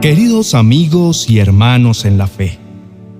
[0.00, 2.58] Queridos amigos y hermanos en la fe,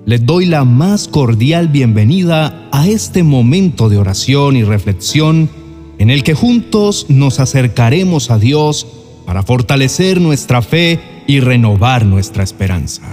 [0.07, 5.47] les doy la más cordial bienvenida a este momento de oración y reflexión
[5.99, 8.87] en el que juntos nos acercaremos a Dios
[9.27, 13.03] para fortalecer nuestra fe y renovar nuestra esperanza.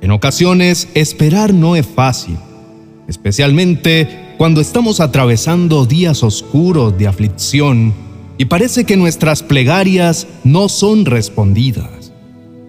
[0.00, 2.36] En ocasiones, esperar no es fácil,
[3.08, 7.92] especialmente cuando estamos atravesando días oscuros de aflicción
[8.38, 11.95] y parece que nuestras plegarias no son respondidas.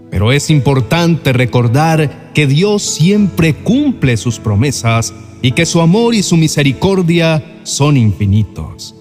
[0.10, 6.24] Pero es importante recordar que Dios siempre cumple sus promesas y que su amor y
[6.24, 8.96] su misericordia son infinitos.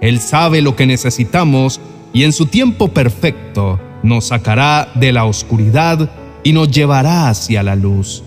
[0.00, 1.80] Él sabe lo que necesitamos
[2.12, 6.10] y en su tiempo perfecto nos sacará de la oscuridad
[6.44, 8.22] y nos llevará hacia la luz.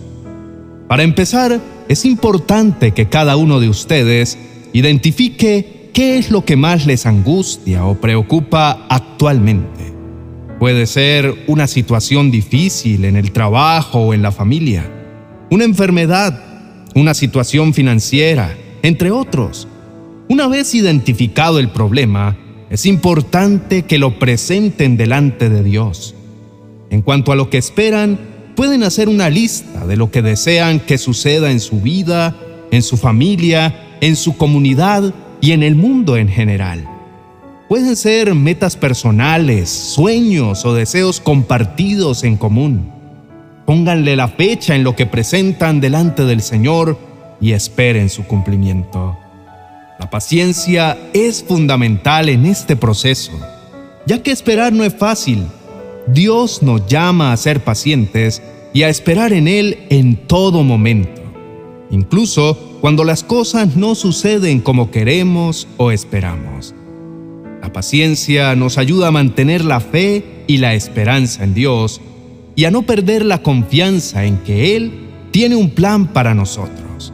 [0.87, 4.37] Para empezar, es importante que cada uno de ustedes
[4.73, 9.96] identifique qué es lo que más les angustia o preocupa actualmente.
[10.59, 14.91] Puede ser una situación difícil en el trabajo o en la familia,
[15.51, 16.43] una enfermedad,
[16.95, 19.67] una situación financiera, entre otros.
[20.29, 22.35] Una vez identificado el problema,
[22.71, 26.15] es importante que lo presenten delante de Dios.
[26.89, 28.17] En cuanto a lo que esperan,
[28.55, 32.35] pueden hacer una lista de lo que desean que suceda en su vida,
[32.71, 36.96] en su familia, en su comunidad y en el mundo en general.
[37.67, 42.89] Pueden ser metas personales, sueños o deseos compartidos en común.
[43.65, 46.97] Pónganle la fecha en lo que presentan delante del Señor
[47.41, 49.17] y esperen su cumplimiento.
[49.99, 53.33] La paciencia es fundamental en este proceso,
[54.05, 55.45] ya que esperar no es fácil.
[56.07, 58.41] Dios nos llama a ser pacientes
[58.73, 61.21] y a esperar en Él en todo momento,
[61.91, 66.76] incluso cuando las cosas no suceden como queremos o esperamos.
[67.67, 71.99] La paciencia nos ayuda a mantener la fe y la esperanza en Dios
[72.55, 77.11] y a no perder la confianza en que Él tiene un plan para nosotros.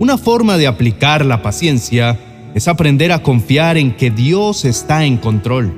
[0.00, 2.18] Una forma de aplicar la paciencia
[2.52, 5.72] es aprender a confiar en que Dios está en control,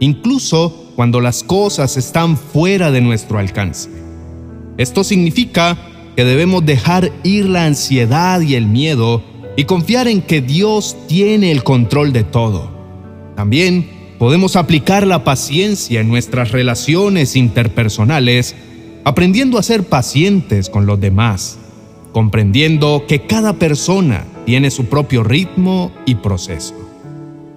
[0.00, 3.88] incluso cuando las cosas están fuera de nuestro alcance.
[4.78, 5.78] Esto significa
[6.16, 9.22] que debemos dejar ir la ansiedad y el miedo
[9.56, 12.79] y confiar en que Dios tiene el control de todo
[13.40, 18.54] también podemos aplicar la paciencia en nuestras relaciones interpersonales,
[19.02, 21.56] aprendiendo a ser pacientes con los demás,
[22.12, 26.74] comprendiendo que cada persona tiene su propio ritmo y proceso.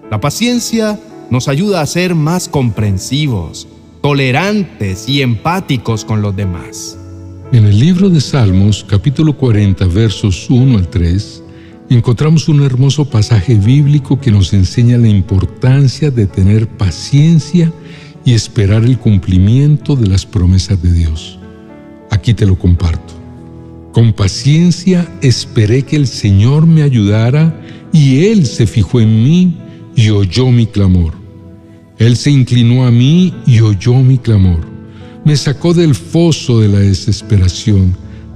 [0.10, 0.98] La paciencia
[1.30, 3.68] nos ayuda a ser más comprensivos,
[4.02, 6.98] tolerantes y empáticos con los demás.
[7.52, 11.43] En el libro de Salmos, capítulo 40, versos 1 al 3,
[11.96, 17.74] encontramos un hermoso pasaje bíblico que nos enseña la importancia de tener paciencia
[18.24, 21.38] y esperar el cumplimiento de las promesas de Dios.
[22.10, 23.14] Aquí te lo comparto.
[23.92, 27.62] Con paciencia esperé que el Señor me ayudara
[27.92, 29.58] y Él se fijó en mí
[29.96, 31.14] y oyó mi clamor.
[31.98, 34.62] Él se inclinó a mí y oyó mi clamor.
[35.26, 37.96] Me sacó del foso de la desesperación,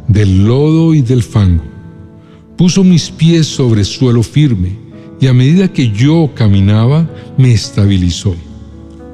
[0.10, 1.77] del lodo y del fango
[2.58, 4.72] puso mis pies sobre suelo firme
[5.22, 8.36] y a medida que yo caminaba me estabilizó.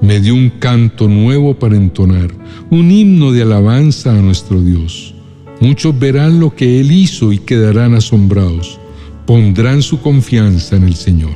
[0.01, 2.33] Me dio un canto nuevo para entonar,
[2.69, 5.13] un himno de alabanza a nuestro Dios.
[5.59, 8.79] Muchos verán lo que Él hizo y quedarán asombrados.
[9.25, 11.35] Pondrán su confianza en el Señor.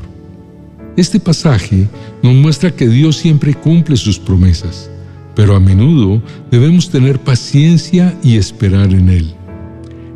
[0.98, 1.88] Este pasaje
[2.24, 4.90] nos muestra que Dios siempre cumple sus promesas,
[5.36, 9.37] pero a menudo debemos tener paciencia y esperar en Él.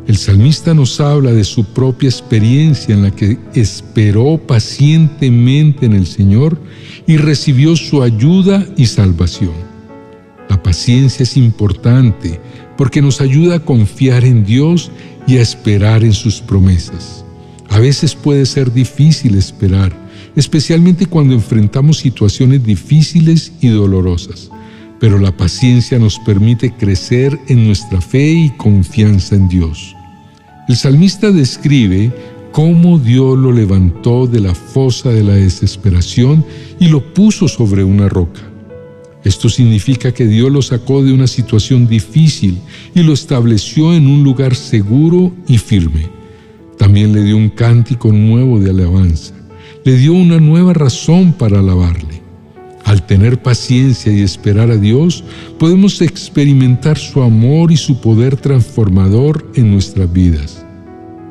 [0.06, 6.06] El salmista nos habla de su propia experiencia en la que esperó pacientemente en el
[6.06, 6.58] Señor
[7.06, 9.52] y recibió su ayuda y salvación.
[10.48, 12.40] La paciencia es importante
[12.76, 14.90] porque nos ayuda a confiar en Dios
[15.26, 17.24] y a esperar en sus promesas.
[17.68, 19.96] A veces puede ser difícil esperar,
[20.34, 24.50] especialmente cuando enfrentamos situaciones difíciles y dolorosas,
[25.02, 29.96] pero la paciencia nos permite crecer en nuestra fe y confianza en Dios.
[30.68, 32.12] El salmista describe
[32.52, 36.46] cómo Dios lo levantó de la fosa de la desesperación
[36.78, 38.42] y lo puso sobre una roca.
[39.24, 42.60] Esto significa que Dios lo sacó de una situación difícil
[42.94, 46.10] y lo estableció en un lugar seguro y firme.
[46.78, 49.34] También le dio un cántico nuevo de alabanza.
[49.84, 52.21] Le dio una nueva razón para alabarle.
[52.92, 55.24] Al tener paciencia y esperar a Dios,
[55.58, 60.62] podemos experimentar su amor y su poder transformador en nuestras vidas.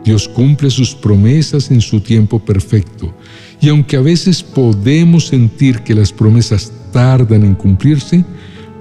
[0.04, 3.14] Dios cumple sus promesas en su tiempo perfecto,
[3.62, 8.26] y aunque a veces podemos sentir que las promesas tardan en cumplirse,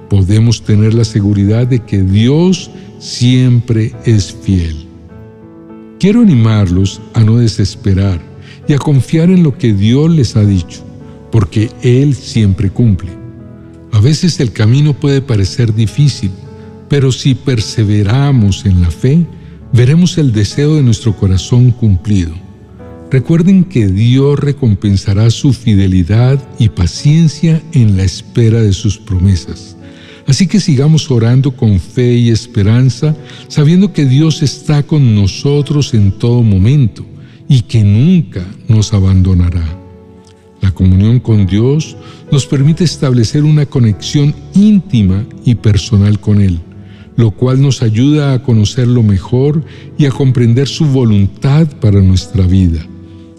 [0.09, 4.87] podemos tener la seguridad de que Dios siempre es fiel.
[5.99, 8.19] Quiero animarlos a no desesperar
[8.67, 10.83] y a confiar en lo que Dios les ha dicho,
[11.31, 13.11] porque Él siempre cumple.
[13.91, 16.31] A veces el camino puede parecer difícil,
[16.89, 19.25] pero si perseveramos en la fe,
[19.73, 22.33] veremos el deseo de nuestro corazón cumplido.
[23.09, 29.75] Recuerden que Dios recompensará su fidelidad y paciencia en la espera de sus promesas.
[30.27, 33.15] Así que sigamos orando con fe y esperanza,
[33.49, 37.05] sabiendo que Dios está con nosotros en todo momento
[37.49, 39.80] y que nunca nos abandonará.
[40.61, 41.97] La comunión con Dios
[42.31, 46.59] nos permite establecer una conexión íntima y personal con Él
[47.15, 49.63] lo cual nos ayuda a conocerlo mejor
[49.97, 52.85] y a comprender su voluntad para nuestra vida.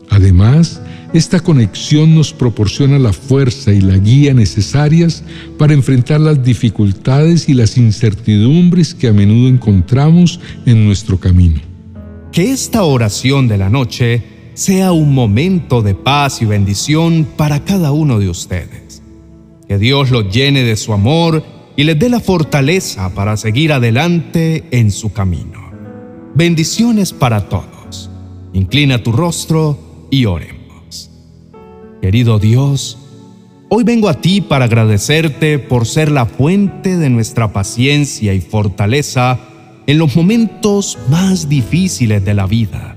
[0.08, 0.80] Además,
[1.12, 5.24] esta conexión nos proporciona la fuerza y la guía necesarias
[5.58, 11.60] para enfrentar las dificultades y las incertidumbres que a menudo encontramos en nuestro camino.
[12.30, 14.22] Que esta oración de la noche
[14.54, 19.02] sea un momento de paz y bendición para cada uno de ustedes.
[19.66, 21.42] Que Dios lo llene de su amor
[21.76, 25.70] y les dé la fortaleza para seguir adelante en su camino.
[26.34, 28.10] Bendiciones para todos.
[28.52, 31.10] Inclina tu rostro y oremos.
[32.02, 32.98] Querido Dios,
[33.68, 39.38] hoy vengo a ti para agradecerte por ser la fuente de nuestra paciencia y fortaleza
[39.86, 42.91] en los momentos más difíciles de la vida.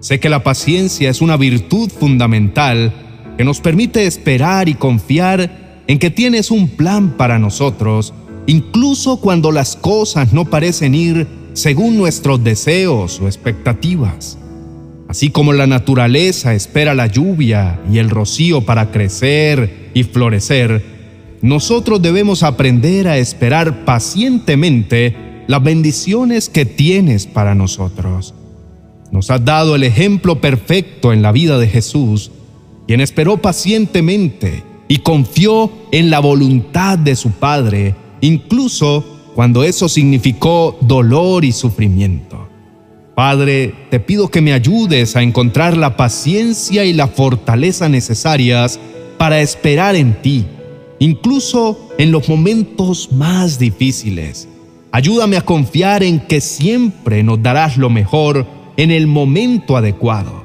[0.00, 2.92] Sé que la paciencia es una virtud fundamental
[3.36, 8.14] que nos permite esperar y confiar en que tienes un plan para nosotros,
[8.46, 14.38] incluso cuando las cosas no parecen ir según nuestros deseos o expectativas.
[15.06, 20.82] Así como la naturaleza espera la lluvia y el rocío para crecer y florecer,
[21.42, 28.34] nosotros debemos aprender a esperar pacientemente las bendiciones que tienes para nosotros.
[29.10, 32.30] Nos has dado el ejemplo perfecto en la vida de Jesús,
[32.86, 39.04] quien esperó pacientemente y confió en la voluntad de su Padre, incluso
[39.34, 42.48] cuando eso significó dolor y sufrimiento.
[43.14, 48.78] Padre, te pido que me ayudes a encontrar la paciencia y la fortaleza necesarias
[49.18, 50.46] para esperar en ti,
[50.98, 54.48] incluso en los momentos más difíciles.
[54.92, 58.46] Ayúdame a confiar en que siempre nos darás lo mejor
[58.80, 60.42] en el momento adecuado.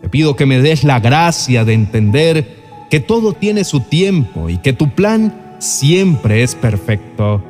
[0.00, 2.56] Te pido que me des la gracia de entender
[2.88, 7.44] que todo tiene su tiempo y que tu plan siempre es perfecto.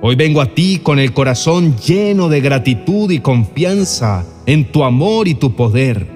[0.00, 5.26] Hoy vengo a ti con el corazón lleno de gratitud y confianza en tu amor
[5.26, 6.06] y tu poder.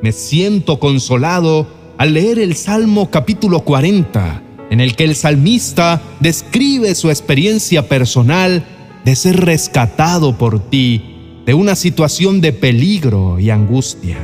[0.00, 1.66] Me siento consolado
[1.98, 8.64] al leer el Salmo capítulo 40, en el que el salmista describe su experiencia personal
[9.04, 11.17] de ser rescatado por ti
[11.54, 14.18] una situación de peligro y angustia.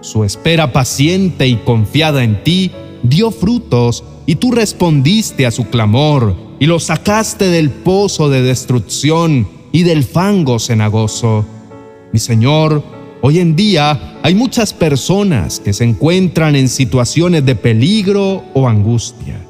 [0.00, 2.70] Su espera paciente y confiada en ti
[3.02, 9.48] dio frutos y tú respondiste a su clamor y lo sacaste del pozo de destrucción
[9.72, 11.44] y del fango cenagoso.
[12.12, 12.82] Mi Señor,
[13.22, 19.44] hoy en día hay muchas personas que se encuentran en situaciones de peligro o angustia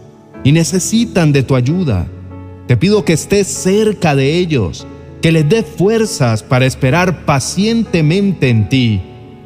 [0.45, 2.07] y necesitan de tu ayuda.
[2.67, 4.87] Te pido que estés cerca de ellos,
[5.23, 9.01] que les dé fuerzas para esperar pacientemente en ti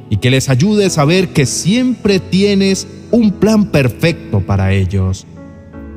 [0.09, 5.27] y que les ayudes a ver que siempre tienes un plan perfecto para ellos.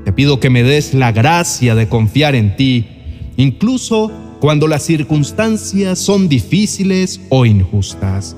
[0.03, 2.87] Te pido que me des la gracia de confiar en ti,
[3.37, 8.35] incluso cuando las circunstancias son difíciles o injustas.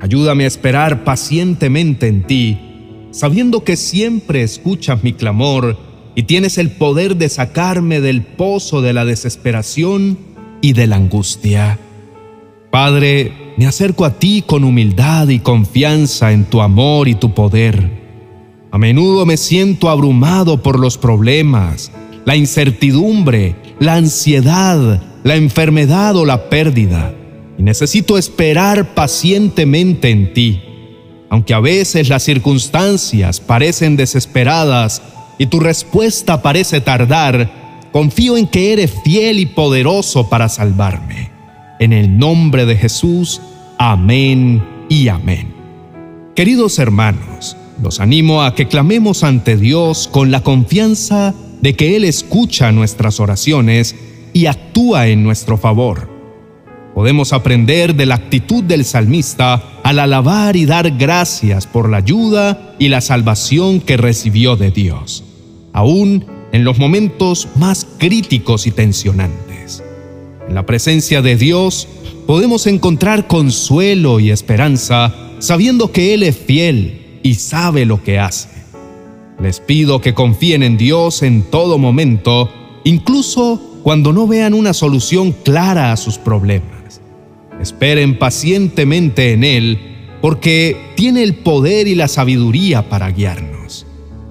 [0.00, 2.58] Ayúdame a esperar pacientemente en ti,
[3.10, 5.78] sabiendo que siempre escuchas mi clamor
[6.14, 10.35] y tienes el poder de sacarme del pozo de la desesperación
[10.66, 11.78] y de la angustia.
[12.72, 17.88] Padre, me acerco a ti con humildad y confianza en tu amor y tu poder.
[18.72, 21.92] A menudo me siento abrumado por los problemas,
[22.24, 27.14] la incertidumbre, la ansiedad, la enfermedad o la pérdida,
[27.56, 30.62] y necesito esperar pacientemente en ti.
[31.30, 35.00] Aunque a veces las circunstancias parecen desesperadas
[35.38, 37.65] y tu respuesta parece tardar,
[37.96, 41.30] confío en que eres fiel y poderoso para salvarme.
[41.80, 43.40] En el nombre de Jesús,
[43.78, 45.54] amén y amén.
[46.34, 52.04] Queridos hermanos, los animo a que clamemos ante Dios con la confianza de que Él
[52.04, 53.96] escucha nuestras oraciones
[54.34, 56.10] y actúa en nuestro favor.
[56.94, 62.74] Podemos aprender de la actitud del salmista al alabar y dar gracias por la ayuda
[62.78, 65.24] y la salvación que recibió de Dios.
[65.72, 69.84] aún en los momentos más críticos y tensionantes.
[70.48, 71.86] En la presencia de Dios
[72.26, 78.48] podemos encontrar consuelo y esperanza sabiendo que Él es fiel y sabe lo que hace.
[79.38, 82.50] Les pido que confíen en Dios en todo momento,
[82.84, 87.02] incluso cuando no vean una solución clara a sus problemas.
[87.60, 89.78] Esperen pacientemente en Él
[90.22, 93.55] porque tiene el poder y la sabiduría para guiarnos.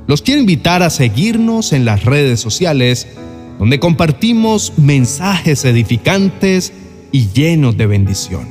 [0.08, 3.08] Los quiero invitar a seguirnos en las redes sociales
[3.58, 6.74] donde compartimos mensajes edificantes
[7.12, 8.48] y llenos de bendición.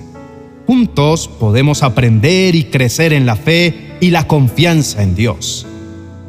[0.66, 5.66] Juntos podemos aprender y crecer en la fe y la confianza en Dios.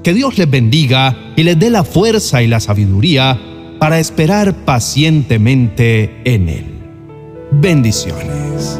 [0.04, 3.40] Que Dios les bendiga y les dé la fuerza y la sabiduría
[3.80, 6.66] para esperar pacientemente en Él.
[7.52, 8.80] Bendiciones.